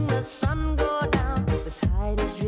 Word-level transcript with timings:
watching 0.00 0.16
the 0.16 0.22
sun 0.22 0.76
go 0.76 1.00
down. 1.10 1.44
The 1.46 1.70
tide 1.86 2.20
is 2.20 2.39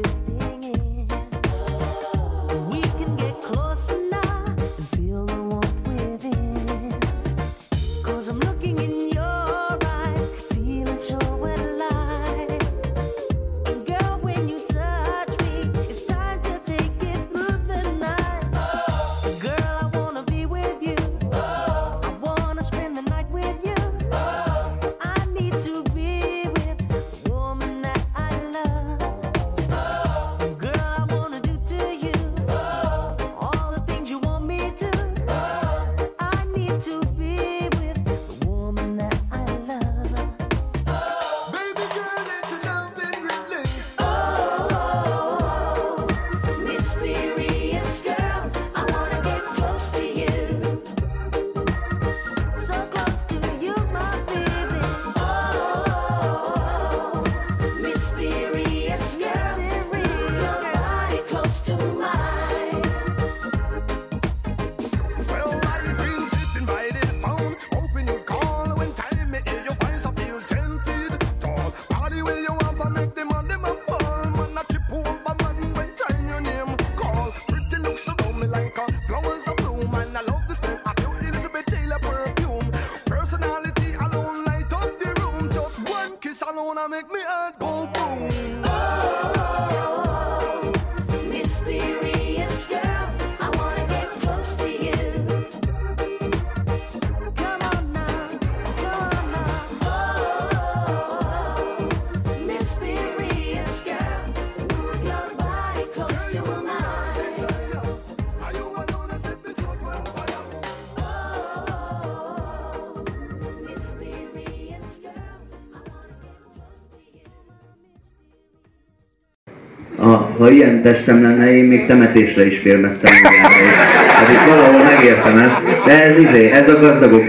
ha 120.39 120.51
ilyen 120.51 120.83
testem 120.83 121.23
lenne, 121.23 121.55
én 121.55 121.65
még 121.65 121.87
temetésre 121.87 122.47
is 122.47 122.59
félmeztem 122.59 123.13
magára. 123.23 123.65
Hát 124.07 124.29
itt 124.29 124.55
valahol 124.55 124.83
megértem 124.83 125.39
ezt, 125.39 125.85
de 125.87 126.05
ez 126.05 126.19
izé, 126.19 126.51
ez 126.51 126.69
a 126.69 126.79
gazdagok 126.81 127.25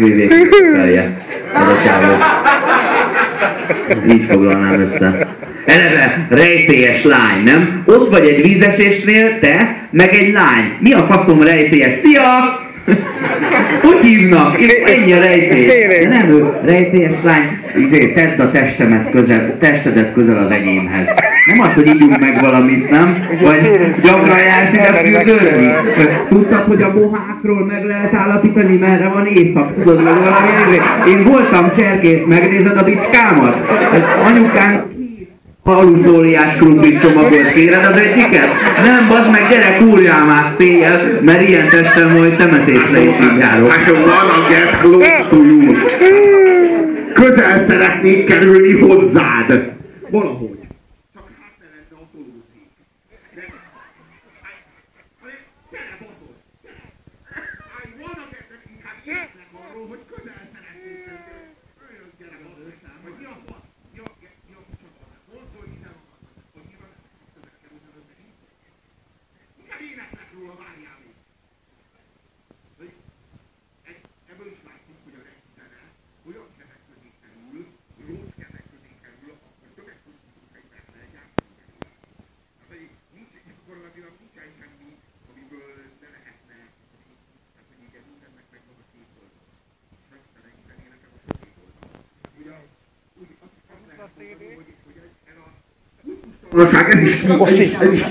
felje. 0.76 1.14
Ez 1.54 1.70
a 1.70 1.78
csávó. 1.86 2.14
Így 4.08 4.26
foglalnám 4.30 4.80
össze. 4.82 5.28
Eleve 5.66 6.28
rejtélyes 6.30 7.04
lány, 7.04 7.44
nem? 7.44 7.84
Ott 7.86 8.10
vagy 8.10 8.26
egy 8.26 8.42
vízesésnél, 8.42 9.40
te, 9.40 9.88
meg 9.92 10.14
egy 10.14 10.32
lány. 10.32 10.72
Mi 10.80 10.94
a 10.94 11.06
faszom 11.10 11.42
rejtélyes? 11.42 11.94
Szia! 12.04 12.62
Hogy 13.82 14.06
hívnak? 14.06 14.58
Ennyi 14.86 15.14
a 15.14 15.20
rejtély. 15.20 16.06
Nem, 16.06 16.30
ő 16.30 16.54
rejtélyes 16.66 17.16
lány. 17.24 17.60
Izé, 17.78 18.12
tedd 18.12 18.40
a 18.40 18.52
testemet 18.52 19.10
közel, 19.12 19.58
testedet 19.60 20.14
közel 20.14 20.38
az 20.38 20.52
enyémhez. 20.52 21.08
Nem 21.46 21.60
az, 21.60 21.74
hogy 21.74 21.88
ígyunk 21.88 22.20
meg 22.20 22.42
valamit, 22.42 22.90
nem? 22.90 23.18
Vagy 23.42 23.94
gyakran 24.04 24.40
jársz 24.40 24.74
ide 24.74 24.94
fürdőzni? 24.94 25.74
Tudtad, 26.30 26.64
hogy 26.64 26.82
a 26.82 26.94
bohákról 26.94 27.66
meg 27.66 27.86
lehet 27.86 28.14
állapítani, 28.14 28.78
merre 28.78 29.08
van 29.08 29.26
éjszak? 29.26 29.74
Tudod, 29.74 30.04
meg 30.04 30.14
valami 30.16 30.48
Én 31.08 31.24
voltam 31.24 31.72
cserkész, 31.78 32.22
megnézed 32.28 32.78
a 32.78 32.84
bicskámat? 32.84 33.56
Anyukán 34.26 34.92
Haluszóriás 35.64 36.56
krumplit 36.56 37.02
csomagot 37.02 37.52
kéred 37.54 37.86
az 37.86 38.00
egyiket? 38.00 38.50
Nem, 38.84 39.08
bazd 39.08 39.32
meg, 39.32 39.48
gyere, 39.50 39.78
kúrjál 39.78 40.26
már 40.26 40.54
széjjel, 40.58 41.20
mert 41.22 41.50
ilyen 41.50 41.68
testem 41.68 42.12
majd 42.12 42.36
temetésre 42.36 43.00
is 43.00 43.16
így 43.24 43.38
járok. 43.40 43.74
Hát 43.74 43.92
van 43.92 44.30
a 44.30 44.48
get 44.50 44.78
close 44.82 45.26
to 45.30 45.36
you. 45.36 45.74
Közel 47.14 47.66
szeretnék 47.68 48.26
kerülni 48.26 48.80
hozzád. 48.80 49.72
Valahogy. 50.10 50.63
Ez 96.90 97.02
is, 97.02 97.24
ez 97.46 97.60
is, 97.60 97.74
ez 97.80 97.94
is 97.94 98.06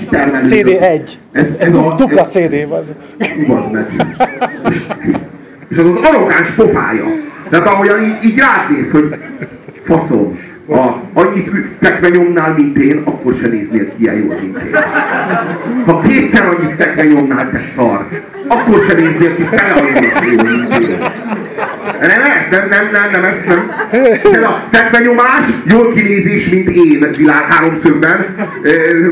CD1. 0.45 1.01
Ez, 1.31 1.45
ez 1.59 1.75
a, 1.75 1.95
dupla 1.97 2.25
CD, 2.25 2.67
az. 2.69 2.91
meg. 3.71 3.87
És 5.67 5.77
az 5.77 5.85
az 5.85 5.97
arrogáns 6.03 6.49
pofája. 6.49 7.05
Tehát 7.49 7.67
ahogyan 7.67 8.03
így, 8.03 8.23
így 8.23 8.37
rád 8.37 8.71
néz, 8.71 8.91
hogy 8.91 9.15
faszom, 9.83 10.39
ha 10.67 11.01
annyit 11.13 11.49
fekve 11.81 12.09
nyomnál, 12.09 12.53
mint 12.53 12.77
én, 12.77 13.01
akkor 13.05 13.35
se 13.41 13.47
néznél 13.47 13.87
ki 13.87 13.93
ilyen 13.97 14.15
jól, 14.15 14.35
mint 14.41 14.57
én. 14.57 14.75
Ha 15.85 16.01
kétszer 16.01 16.47
annyit 16.47 16.73
fekve 16.73 17.03
nyomnál, 17.03 17.49
te 17.51 17.61
szar, 17.75 18.07
akkor 18.47 18.85
se 18.87 18.93
néznél 18.93 19.35
ki 19.35 19.43
fele 19.43 19.73
annyit 19.73 20.19
jól, 20.31 20.43
mint 20.43 20.89
én. 20.89 20.97
Nem, 21.83 22.21
ez, 22.21 22.45
nem, 22.51 22.67
nem, 22.69 22.89
nem, 22.91 23.11
nem, 23.11 23.23
ez 23.23 23.37
nem. 23.47 23.71
De 24.31 24.45
a 24.45 24.67
fekvenyomás, 24.71 25.43
jól 25.65 25.93
kinézés, 25.93 26.49
mint 26.49 26.69
én 26.69 27.13
világ 27.17 27.43
háromszögben, 27.43 28.25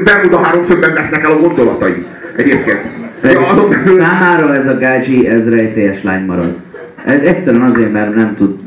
Bermuda 0.04 0.42
háromszögben 0.44 0.94
vesznek 0.94 1.24
el 1.24 1.32
a 1.32 1.40
gondolatai. 1.40 2.06
Egyébként. 2.36 2.82
Ja, 3.24 3.48
azok, 3.48 3.78
Számára 4.00 4.56
ez 4.56 4.68
a 4.68 4.78
gácsi, 4.78 5.28
ez 5.28 5.50
rejtélyes 5.50 6.04
lány 6.04 6.26
marad. 6.26 6.56
Ez 7.06 7.20
egyszerűen 7.20 7.62
azért, 7.62 7.92
mert 7.92 8.16
nem 8.16 8.36
tud 8.36 8.60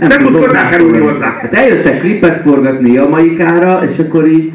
Nem 0.00 0.18
tud 0.18 0.44
hozzákerülni 0.44 0.98
hozzá. 0.98 1.38
Hát 1.40 1.54
eljöttek 1.54 2.00
klipet 2.00 2.40
forgatni 2.40 2.92
Jamaikára, 2.92 3.82
és 3.90 3.98
akkor 3.98 4.28
így 4.28 4.52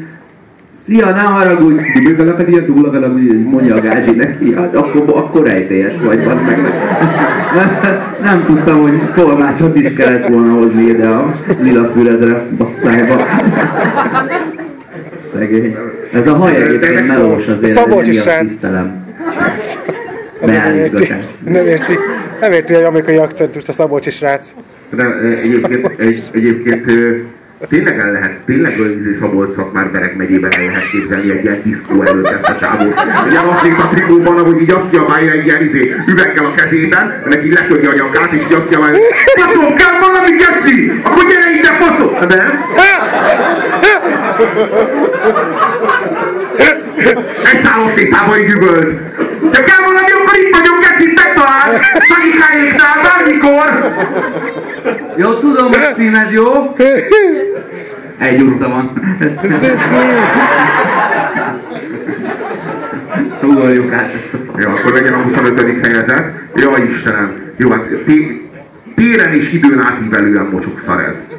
Szia, 0.90 1.10
ne 1.10 1.20
haragudj! 1.20 1.82
Dibőkele 1.94 2.32
pedig 2.32 2.52
ilyen 2.52 2.66
túl 2.66 2.90
velem, 2.90 3.18
így 3.18 3.44
mondja 3.44 3.74
a 3.74 3.80
gázsi 3.80 4.10
neki, 4.10 4.54
hát 4.54 4.76
akkor, 4.76 5.04
akkor 5.06 5.46
rejtélyes 5.46 5.92
vagy, 6.02 6.24
bazd 6.24 6.44
meg. 6.46 6.58
Nem 8.22 8.44
tudtam, 8.44 8.80
hogy 8.80 9.12
tolmácsot 9.14 9.76
is 9.76 9.92
kellett 9.92 10.28
volna 10.28 10.52
hozni 10.52 10.82
ide 10.82 11.08
a 11.08 11.30
lila 11.60 11.88
füledre, 11.88 12.46
basszájba. 12.56 13.26
Szegény. 15.34 15.76
Ez 16.12 16.26
a 16.26 16.34
haj 16.34 16.56
egyébként 16.56 17.06
melós 17.06 17.46
azért, 17.46 17.72
Szabolcs 17.72 18.08
ez 18.08 18.24
miatt 18.24 18.40
tisztelem. 18.40 19.04
Nem 20.44 20.74
érti, 20.74 21.06
nem 21.44 21.66
érti, 21.66 21.92
nem 22.40 22.52
érti 22.52 22.74
egy 22.74 22.84
amerikai 22.84 23.16
accentust 23.16 23.68
a 23.68 23.72
Szabolcsi 23.72 24.10
srác. 24.10 24.54
De 24.90 25.04
egyébként, 25.42 26.00
egy, 26.00 26.22
egyébként 26.32 26.86
tényleg 27.68 27.98
el 27.98 28.12
lehet, 28.12 28.32
tényleg 28.46 28.72
izé 28.72 29.16
Szabolcs 29.20 29.56
már 29.72 29.90
Bereg 29.90 30.16
megyében 30.16 30.50
el 30.50 30.64
lehet 30.64 30.90
képzelni 30.90 31.30
egy 31.30 31.44
ilyen 31.44 31.62
diszkó 31.64 32.02
előtt 32.02 32.28
ezt 32.28 32.48
a 32.48 32.56
csávót. 32.60 33.00
Egy 33.26 33.30
ilyen 33.30 33.44
atléta 33.44 33.88
trikóban, 33.88 34.38
ahogy 34.38 34.60
így 34.60 34.70
azt 34.70 34.90
kiabálja 34.90 35.32
egy 35.32 35.44
ilyen 35.46 35.64
izé, 35.64 35.94
üveggel 36.06 36.44
a 36.44 36.54
kezében, 36.54 37.22
ennek 37.24 37.44
így 37.44 37.52
leköti 37.52 37.86
a 37.86 37.92
nyakát, 37.94 38.32
és 38.32 38.40
így 38.40 38.54
azt 38.54 38.68
kiabálja, 38.68 38.98
faszom, 39.34 39.74
kell 39.74 39.98
valami 40.00 40.30
geci! 40.36 41.00
Akkor 41.02 41.24
gyere 41.28 41.50
ide, 41.58 41.72
faszom! 41.72 42.12
Nem? 42.28 42.64
Egy 47.52 47.64
szállottépában 47.64 48.38
így 48.38 48.50
üvölt. 48.50 48.88
De 49.50 49.60
kell 49.68 49.82
valami, 49.84 50.10
akkor 50.18 50.36
itt 50.42 50.56
vagyok, 50.56 50.79
megtalálsz! 51.40 51.90
Szagikáéknál, 52.08 52.96
bármikor! 53.02 53.94
Jó, 55.16 55.32
tudom, 55.38 55.66
hogy 55.66 55.94
címed, 55.96 56.30
jó? 56.30 56.74
Egy 58.18 58.42
utca 58.42 58.68
van. 58.68 58.92
Ugorjuk 63.42 63.92
át 63.92 64.12
ezt 64.14 64.34
a 64.54 64.58
Ja, 64.60 64.68
akkor 64.68 64.92
legyen 64.92 65.12
a 65.12 65.16
25. 65.22 65.86
helyezett. 65.86 66.32
Jaj 66.54 66.82
Istenem. 66.94 67.34
Jó, 67.56 67.70
hát 67.70 67.82
té- 68.06 68.48
téren 68.94 69.32
és 69.34 69.52
időn 69.52 69.80
átívelően 69.80 70.48
mocsok 70.52 70.82
szar 70.86 71.00
ez. 71.00 71.29